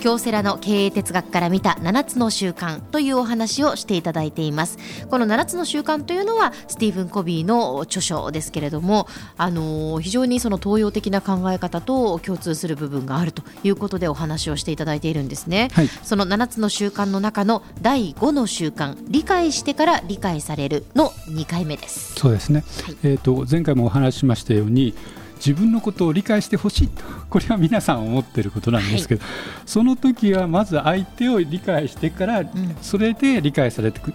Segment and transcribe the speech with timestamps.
[0.00, 4.78] 京セラの経営哲学から見た7つの習慣というお話をしていただいています。
[5.10, 22.14] この7つの習慣というのはスティーブン・コビーの著書ですけれどもあの非常にその東洋的な考え方と共通する部分があるということでお話をしていただいているんですね、はい、その7つの習慣の中の第5の習慣理解してから理解されるの2回目です。
[22.14, 24.94] そうですね、はい、えーと前回もお話ししましたように
[25.36, 27.02] 自分のことを理解してほしいと。
[27.28, 29.30] これは皆さん思っていることなんですけど、はい、
[29.66, 32.44] その時はまず相手を理解してから、
[32.80, 34.14] それで理解されてくっ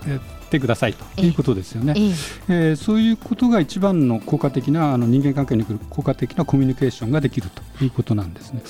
[0.52, 2.12] てくださいということですよね、えー、
[2.50, 8.62] えー、そういうことが一番の効果的なあの人間関係にくる効果的なコミュニケーションができるということなんですね。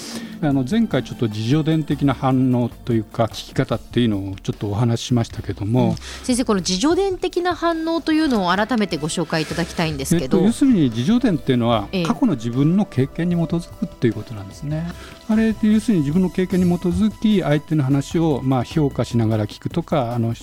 [0.44, 14.92] あの前回ちょっと自助伝的な反応というか聞き方っていうのをちょっとお話ししましたけども、うん、先生この自助伝的な反応というのを改めてご紹介いただきたいんですけど、えっと、要するに自助伝っていうのは過去の自分の経験に基づくっていうことなんですね、
[15.30, 20.34] あれって要するに自分の経験に基づき相手の話をまあ評価しながら聞くとかあの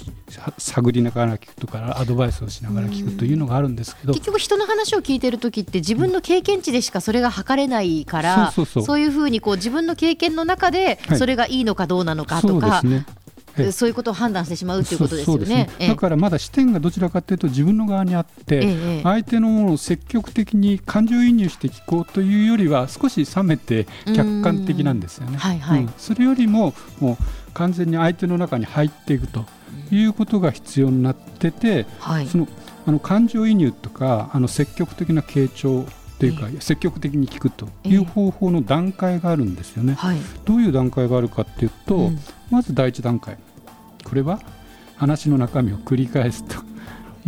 [0.58, 4.12] 探りながら聞くとかアドバイスをしながら聞くというのがあるんですけど。
[4.12, 13.06] 結局人の話を聞いてる時って自分の経験値でしかそれが測れないから、そういうふうにこう自分の経験の中でそれがいいのかどうなのかとか、はいね、
[13.72, 25.38] そういうことを判断してしまうということですよね、ね、だからまだ視点がどちらかというと自分の側にあって、相手のものを積極的に感情移入して聞こうというよりは少し冷めて客観的なんですよね。
[25.38, 25.82] はいはい。
[25.82, 29.44] うん、それよりももう完全に相手の中に入っていくと
[29.90, 32.48] いうことが必要になってて、はい、その
[32.86, 35.84] あの感情移入とかあの積極的な傾聴
[36.18, 39.94] というか、積極的に聞くという方法の段階があるんですよね。
[39.94, 42.18] はい、どういう段階があるかっていうと、うん、
[42.50, 43.36] まず第一段階
[44.08, 44.40] これは
[44.96, 46.56] 話の中身を繰り返すと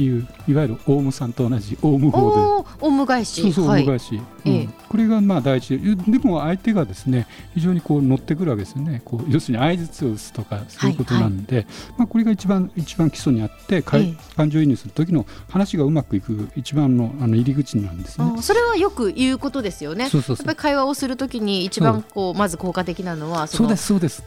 [0.01, 2.87] いういわゆるオウムさんと同じオウム法で。
[2.87, 3.43] オウム返し。
[3.43, 5.79] そうそう、オウム返し、うん、これがまあ第一。
[5.79, 9.01] でも相手がですね非常にこう乗ってくるわけですよね。
[9.05, 14.17] こう要するに相槌を打つとかそういうことなんで、はいはい、まあ、これが一番一番基礎にあって、感
[14.51, 18.43] 情移入する時の話がうまくいく一番のあの入り口なんですね。
[18.43, 20.09] それはよく言うことですよね。
[20.09, 20.47] そうそうそう。
[20.47, 24.25] やっぱり会話をするときに一番こうまず効果的なのはそうですそうです。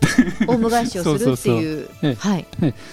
[0.48, 1.90] オウム返しをするっていう。
[2.18, 2.48] はい、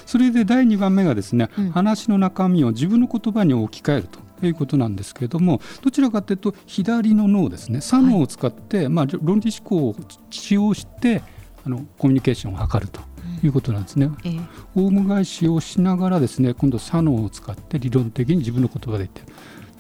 [0.07, 9.97] それで第2番目がですね、うん、話の中身を自分の言葉に置き換えるとということなんですけれどもどちらかというと左の脳ですね左脳を使って、はい、まあ、論理思考を
[10.31, 11.23] 使用して
[11.65, 13.01] あのコミュニケーションを図ると
[13.43, 14.11] いうことなんですね。
[14.25, 14.43] えー、
[14.75, 19.27] オウム返しをしながらですね今度左脳を使って理論的に自分の言葉で言ってる。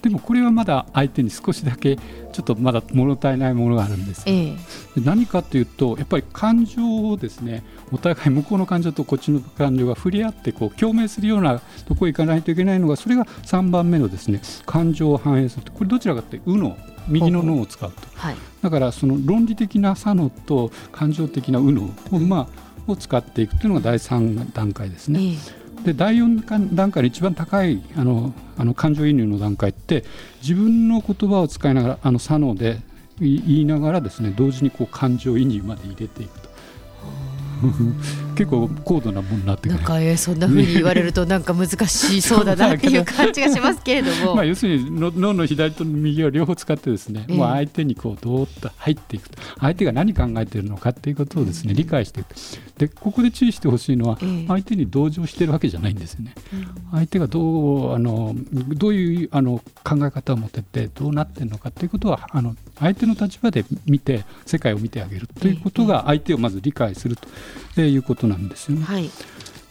[0.02, 4.56] でもこれはまだ相手に少しだけちょっとまだ物足りないものがあるんです、え
[4.96, 15.72] 何かというとやっぱり感情をですねお互い向こうの感情とこっちの感情が触れ合ってこう共鳴するようなところへ行かないといけないのがそれが3番目のですね感情を反映すると。
[15.72, 16.76] これどちらかというと右脳
[17.08, 22.48] 右の脳を使うと、はい、だからその論理的な左脳と感情的な右脳を,、ま
[22.86, 25.34] あ、を使っていくというのが第3段階ですね。
[25.56, 30.04] えで第4段階で一番高いあのあの感情移入の段階って
[30.42, 32.80] 自分の言葉を使いながらあの左脳で
[33.18, 36.50] 言いながらですね同時にこう感情移入まで入れていくと。
[38.40, 44.36] 結構高度なものになってなんか、えー、そんなふうに言われるとなんか難しそうだなっていう 感じがしますけれども。
[44.36, 49.36] まあ要するに脳の左と右を両方使ってですね、えー、もう相手にこうどーっと入っていくと。
[49.58, 52.28] 相手が何考えているのかっていうことをですね、理解していく。
[52.78, 54.18] でここで注意してほしいのは、
[54.48, 56.34] 相手に同情してるわけじゃないんですよね、
[56.92, 57.40] 相手がど
[57.90, 58.34] うあの
[58.68, 67.16] どういうあの考え方を持っててどうなってるのかっていうことはあの相手の立場で見て世界を見てあげるということが相手をまず理解する
[67.74, 68.84] ということなんですよね。
[68.84, 69.10] はい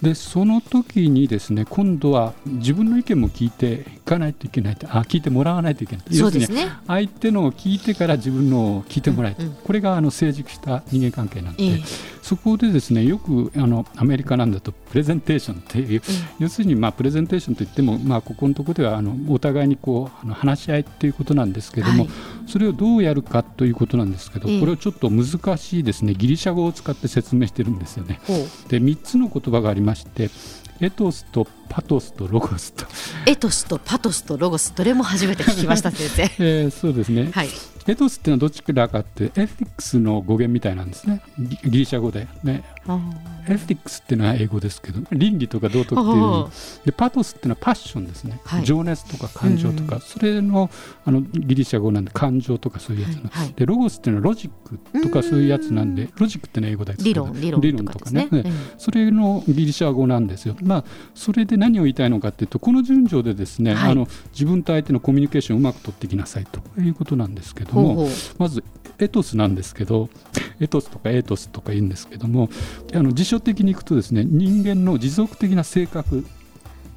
[0.02, 9.46] でその時にですね今度は自分の意見も聞いていかないといけないあ聞いてもらわないといけない要するに、ね、相手のを聞いてから自分のを聞いてもらえる、うん。
[9.48, 11.84] うん、これがあの成熟した人間関係なんで、えー、
[12.22, 16.02] そこでですねよくあのアメリカなんだとプレゼンテーションっていう、えー、
[16.38, 22.12] 要するにまあプレゼンテーションといっても、まあ、ここのところではあのお互いにこうあの話し合いっていうことなんですけども、はい、
[22.46, 26.14] それをどうやるかということなんですけど、えー、これをちょっと難しいですね。
[26.14, 28.20] ギリシャ語を使って説明してるんですよね。
[28.68, 30.30] で3つの言葉がありまして
[30.80, 32.86] エトスとパトスとロゴスと。
[33.26, 37.48] エトスとパトスとロゴスどれも初めて聞きました 先生、えー、そうですね、はい、
[37.90, 41.22] エトスっていうのはどっちかかって ethics の語源みたいなんですね。
[41.38, 42.28] ギリシャ語で。
[42.44, 42.62] ね。
[43.48, 46.86] ethics っていうのは英語ですけど倫理とか道徳っていう。
[46.86, 50.70] でパトスっていうのはパッションですね、はい、情熱とか感情とか、うん、それの
[51.04, 54.50] あのギリシャ語なんで感情とかそういうやつ、はいはい、でロゴスっていうのはロジッ
[54.92, 57.04] クとかそういうやつなんでロジックってのは英語です。
[57.04, 58.44] けど理論理論とかね、ね、
[58.78, 60.56] それのギリシャ語なんですよ。
[60.62, 60.84] まあ
[61.14, 68.64] それで何を言いたいのかっていうとこの順序でですね、はい、あの自分と相手のコミュニケーションをうまく取ってきなさいということなんですけどもまず
[68.98, 70.08] エトスなんですけど
[70.60, 72.50] エトスとかエトスとか言うんですけども
[72.92, 76.26] あの辞書的にいくとですね人間の持続的な性格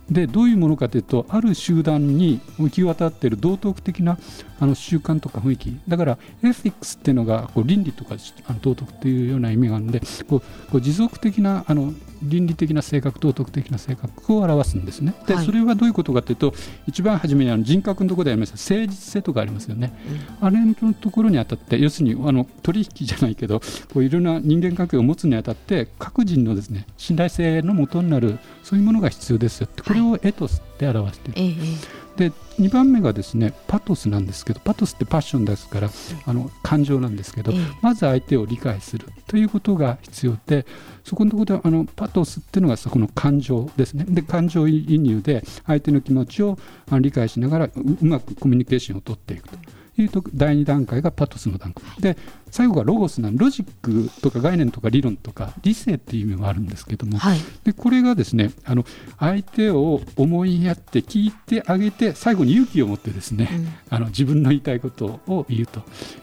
[0.10, 4.18] でどういうものかというとある集団に行き渡っている道徳的な
[4.60, 8.16] あの習慣とか雰囲気だからエフィックスっていうのがこう倫理とか
[8.62, 10.40] 道徳っていうような意味があるのでこう
[10.72, 15.14] こう持続的なあの倫理的な性格道徳的な性格を表すんですね。
[15.28, 16.54] で、はい、それはどういうことかというと
[16.88, 19.94] 一番初めにあの人格のところでありました誠実性とかありますよね。
[20.42, 23.60] うん、あれのところにあたって要するにあの取引じゃないけど
[23.94, 31.62] こういろんな人間関係を持つにあたって各人のですね信頼性のもとになるそういうものが必要ですよってこれをエトスって表している。
[31.62, 35.90] はいで2番目がですねパトスなんですけどパトスってパッションですから
[36.28, 37.52] あの感情なんですけど、
[37.82, 40.68] まず相手を理解するということが必要で
[41.04, 46.60] そこのところであのパトスっていうのがそこの感情ですねで感情移入で相手の気持ちを
[46.92, 47.72] 理解しながらう
[48.06, 49.58] まくコミュニケーションを取っていくと。
[49.98, 51.84] いうと第2段階がパトスの段階。
[52.00, 52.18] で
[52.50, 58.86] 最後がロゴスなんロジックとか概念とか理論とか理性っていう意味もあるんですけども、はい、でこれがですねあの
[59.20, 65.82] 相手を思いやって聞いてあげて最後に勇気を持ってですね、うん、あの自分の言いたいことを言うと。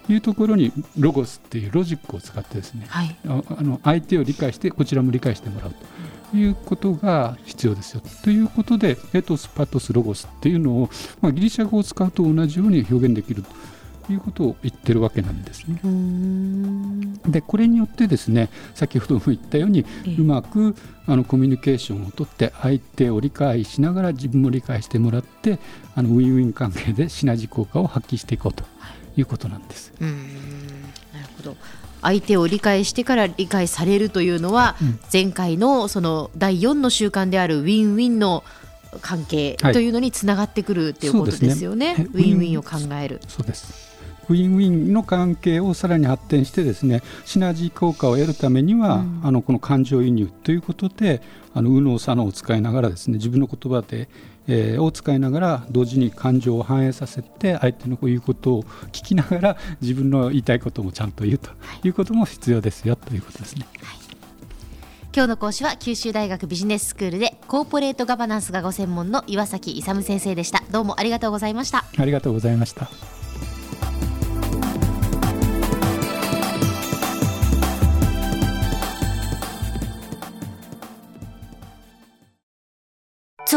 [0.09, 3.29] いうところにロゴスっていうロジックを使ってですね、はい、あ
[3.63, 5.77] の相手を理解してこちらも理解してもらうと。
[6.37, 8.03] いうことが必要ですよ。
[8.23, 10.91] ということでエトスパトスロゴスっていうのを、
[11.21, 15.81] まあ、ギリシャ語を使うと同じように表現できるということを言ってるわけなんですね。
[17.31, 19.85] でこれによってですね先ほども言ったように
[20.19, 20.75] うまく
[21.07, 25.59] あのコミュニケーションをとって相手を理解しながら自分も理解してもらって
[25.95, 28.65] あのウィンウィン関係でシナジー効果を発揮していこうと
[29.17, 29.93] いうことなんです。
[30.01, 30.15] なる
[31.37, 31.57] ほど
[32.03, 34.77] 相手を理解してから理解されるというのは、
[35.13, 38.45] 前回のその第4の習慣であるウィンウィンの
[39.01, 42.07] 関係というのにつながってくるということですよね、ね。
[42.13, 43.21] ウィンウィンを考える。
[43.29, 43.91] そうです
[44.31, 51.21] ウィンウィンの関係をさらに発展してですねシナジー効果を得るためには、うん、あのこの感情移入ということで
[51.53, 54.09] あの右脳左脳を使いながらですね自分の言葉で
[54.53, 61.51] えー、を使いながら同時に感情を反映させて相手の言うことを聞きながら自分の言いたいこともちゃんと言うと
[61.85, 63.67] いうことも必要ですよということですね。
[63.81, 64.01] はい。
[65.15, 70.63] 今日の講師は九州大学ビジネススクールでコーポレートガバナンスがご専門の岩崎勇先生でした。
[70.71, 71.85] どうもありがとうございました。
[71.97, 73.20] ありがとうございました